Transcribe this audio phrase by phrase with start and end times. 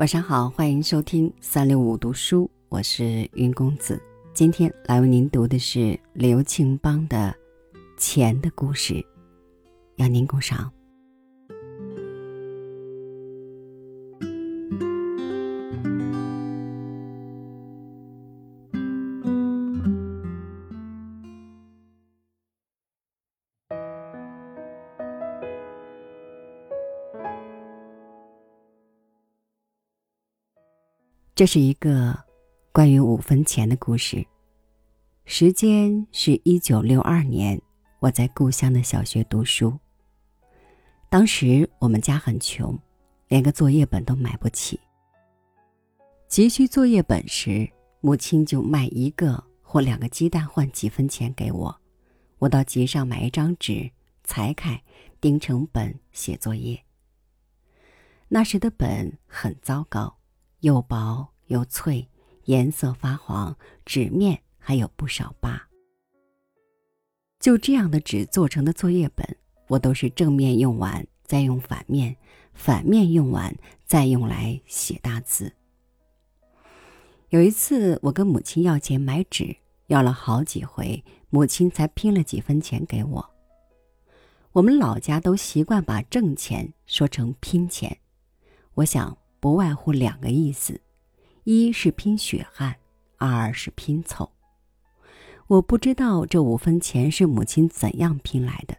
[0.00, 4.00] 晚上好，欢迎收听三六五读书，我是云公子。
[4.32, 7.36] 今天来为您读的是刘庆邦的
[7.98, 8.94] 《钱的故事》，
[9.96, 10.72] 邀您共赏。
[31.40, 32.14] 这是一个
[32.70, 34.26] 关于五分钱的故事。
[35.24, 37.58] 时间是一九六二年，
[37.98, 39.72] 我在故乡的小学读书。
[41.08, 42.78] 当时我们家很穷，
[43.28, 44.78] 连个作业本都买不起。
[46.28, 47.66] 急需作业本时，
[48.02, 51.74] 母亲就卖一个或两个鸡蛋换几分钱给我，
[52.38, 53.90] 我到集上买一张纸，
[54.24, 54.82] 裁开
[55.22, 56.84] 钉成本写作业。
[58.28, 60.19] 那时的本很糟糕。
[60.60, 62.08] 又薄又脆，
[62.44, 65.68] 颜色发黄，纸面还有不少疤。
[67.38, 69.36] 就这样的纸做成的作业本，
[69.68, 72.14] 我都是正面用完，再用反面，
[72.52, 75.52] 反面用完，再用来写大字。
[77.30, 83.30] 有一次，我跟母亲要钱买纸，要了好几回，母亲才拼了几分钱给我。
[84.52, 87.98] 我们老家都习惯把挣钱说成拼钱，
[88.74, 89.19] 我想。
[89.40, 90.78] 不外乎两个意思，
[91.44, 92.76] 一是拼血汗，
[93.16, 94.30] 二是拼凑。
[95.46, 98.76] 我不知道这五分钱是母亲怎样拼来的，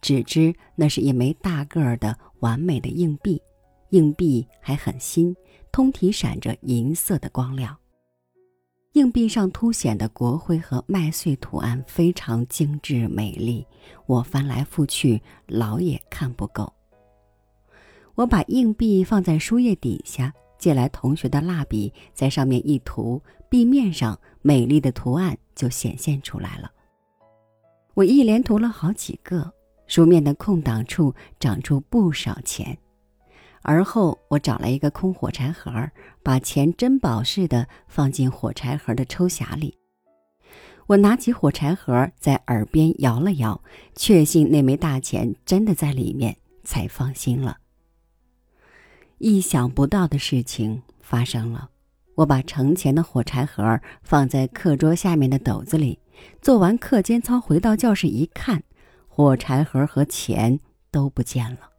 [0.00, 3.40] 只知那是一枚大个儿的完美的硬币，
[3.90, 5.34] 硬币还很新，
[5.72, 7.76] 通体闪着银色的光亮。
[8.92, 13.66] 硬币上凸显的国徽和麦穗图案非常精致美丽，
[14.06, 16.72] 我翻来覆去，老也看不够。
[18.14, 26.70] 我把硬币放在书页底下，借来同学的蜡笔，在上面一涂，壁面上美丽的图案就显现出来了。
[27.94, 29.52] 我一连涂了好几个，
[29.86, 32.76] 书面的空档处长出不少钱。
[33.62, 35.72] 而后我找来一个空火柴盒，
[36.22, 39.76] 把钱珍宝似的放进火柴盒的抽匣里。
[40.86, 43.60] 我拿起火柴盒，在耳边摇了摇，
[43.96, 47.56] 确信那枚大钱真的在里面，才放心了。
[49.24, 51.70] 意想不到的事情发生了，
[52.14, 55.98] 我把盛钱的火柴盒放在课桌下面的斗子里。
[56.42, 58.62] 做完课间操，回到教室一看，
[59.08, 61.70] 火柴盒和钱都不见了。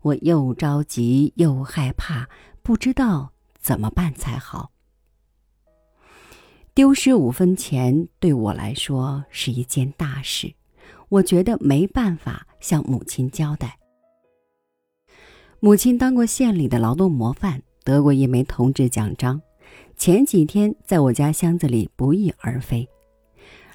[0.00, 2.26] 我又着急又害怕，
[2.62, 4.70] 不知道怎么办才好。
[6.72, 10.54] 丢失五分钱对我来说是一件大事，
[11.10, 13.78] 我觉得没办法向母亲交代。
[15.66, 19.42] 母亲当过县里的劳动模范，得过一枚同志奖章，
[19.96, 22.88] 前几天在我家箱子里不翼而飞。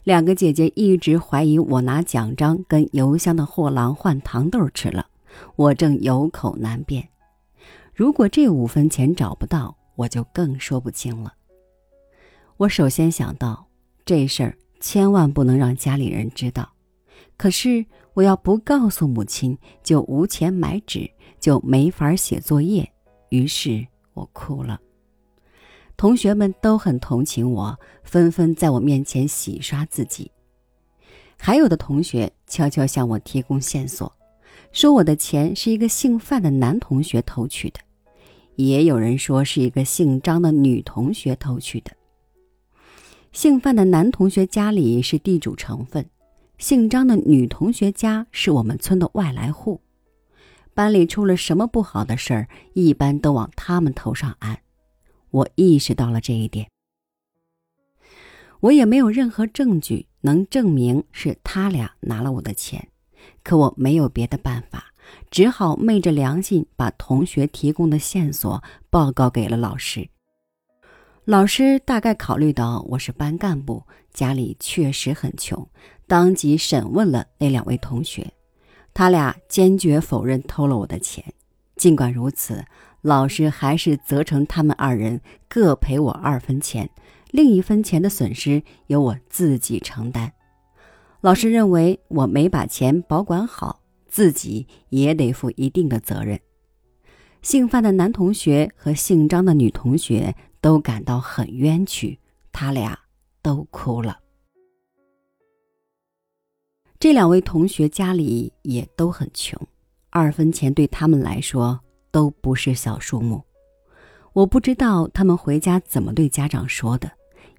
[0.05, 5.07] 两个姐姐一直怀疑我拿奖章跟邮箱的货郎换糖豆吃了，
[5.57, 7.09] 我正有口难辩。
[7.93, 11.33] 如果这五分钱找不到，我就更说不清了。
[12.55, 13.67] 我首先想到
[14.05, 16.71] 这事儿千万不能让家里人知道，
[17.37, 21.09] 可是我要不告诉母亲，就无钱买纸。
[21.39, 22.87] 就没法写作业，
[23.29, 23.83] 于是
[24.13, 24.79] 我哭了。
[25.97, 30.31] 同学们都很同情我，纷纷在我面前洗刷自己。
[31.39, 34.13] 还有的同学悄悄向我提供线索，
[34.71, 37.79] 说我的钱是一个姓范的男同学偷去的，
[38.55, 41.91] 也有人说是一个姓张的女同学偷去的。
[43.31, 46.07] 姓范的男同学家里是地主成分，
[46.61, 49.81] 姓张的女同学家是我们村的外来户。
[50.75, 54.59] 班里出了什么不好的事儿，一般都往他们头上安。
[55.31, 56.69] 我意识到了这一点。
[58.59, 62.87] 我也没有任何证据能证明是他俩拿了我的钱，
[63.43, 64.93] 可我没有别的办法，
[65.31, 70.07] 只好昧着良心把同学提供的线索报告给了老师。
[71.25, 75.67] 老师大概考虑到我是班干部，家里确实很穷，
[76.11, 78.33] 当即审问了那两位同学。
[78.93, 81.23] 他俩坚决否认偷了我的钱。
[81.77, 82.65] 尽管如此，
[82.99, 86.89] 老师还是责成他们二人各赔我二分钱，
[87.29, 90.33] 另一分钱的损失由我自己承担。
[91.21, 93.79] 老师认为我没把钱保管好，
[94.09, 96.37] 自己也得负一定的责任。
[97.41, 102.19] 姓范的男同学和姓张的女同学都感到很冤屈，
[102.51, 102.99] 他俩
[103.41, 104.19] 都哭了。
[107.01, 109.59] 这两位同学家里也都很穷，
[110.11, 111.79] 二分钱对他们来说
[112.11, 113.41] 都不是小数目。
[114.33, 117.09] 我不知道他们回家怎么对家长说的，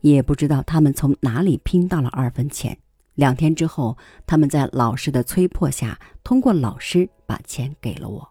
[0.00, 2.78] 也不知道他们从哪里拼到了二分钱。
[3.16, 3.98] 两天之后，
[4.28, 8.30] 他们在老师的催迫下，通过老师把钱给了我。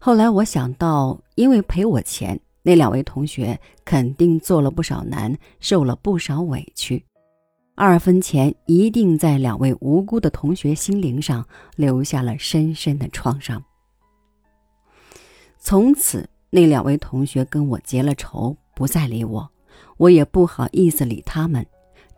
[0.00, 7.04] 后来我想到，因为赔我钱，那两位同学肯定做了不少难，受了不少委屈，
[7.74, 13.62] 二分钱一定在两位无辜的同学心灵上留下了深深的创伤。
[15.58, 19.50] 从此，那两位同学跟我结了仇，不再理我，
[19.96, 21.66] 我也不好意思理他们。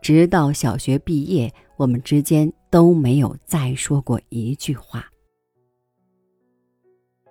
[0.03, 5.07] 直到小学毕业，我们之间都没有再说过一句话。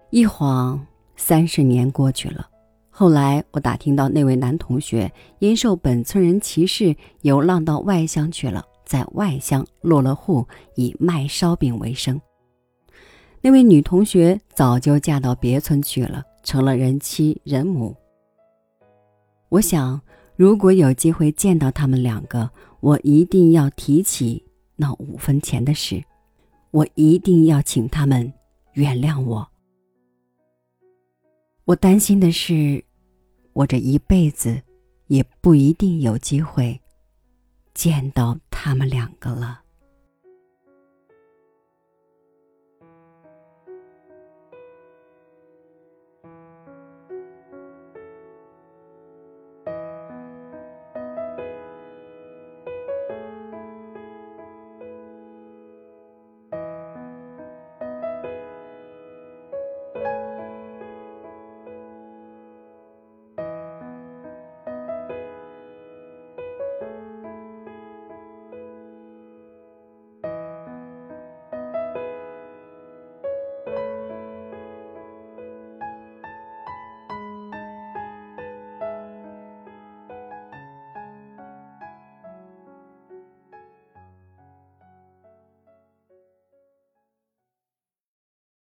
[0.09, 0.83] 一晃
[1.15, 2.49] 三十年过去了，
[2.95, 12.21] 后来我打听到那位男同学因受本村人歧视，流浪到外乡去了，在外乡落了户，以卖烧饼为生。
[13.41, 17.95] 那位女同学早就嫁到别村去了，成了人妻人母。
[19.49, 19.99] 我想。
[20.35, 22.49] 如果有机会见到他们两个，
[22.79, 24.43] 我一定要提起
[24.75, 26.03] 那五分钱的事，
[26.71, 28.33] 我一定要请他们
[28.73, 29.47] 原谅我。
[31.65, 32.83] 我担心的是，
[33.53, 34.61] 我这一辈子
[35.07, 36.81] 也不一定有机会
[37.73, 39.62] 见到他们两个了。